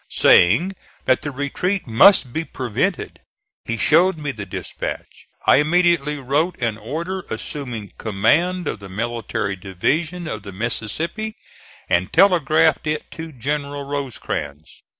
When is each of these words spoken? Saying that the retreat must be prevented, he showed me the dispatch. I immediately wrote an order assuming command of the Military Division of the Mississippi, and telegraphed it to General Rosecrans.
Saying 0.09 0.73
that 1.05 1.21
the 1.21 1.29
retreat 1.29 1.85
must 1.85 2.33
be 2.33 2.43
prevented, 2.43 3.19
he 3.65 3.77
showed 3.77 4.17
me 4.17 4.31
the 4.31 4.47
dispatch. 4.47 5.27
I 5.45 5.57
immediately 5.57 6.17
wrote 6.17 6.59
an 6.59 6.75
order 6.79 7.21
assuming 7.29 7.93
command 7.99 8.67
of 8.67 8.79
the 8.79 8.89
Military 8.89 9.55
Division 9.55 10.27
of 10.27 10.41
the 10.41 10.51
Mississippi, 10.51 11.35
and 11.87 12.11
telegraphed 12.11 12.87
it 12.87 13.11
to 13.11 13.31
General 13.31 13.83
Rosecrans. 13.83 14.81